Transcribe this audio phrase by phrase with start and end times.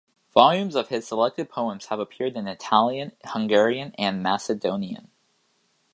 [0.33, 5.11] Volumes of his selected poems have appeared in Italian, Hungarian and Macedonian.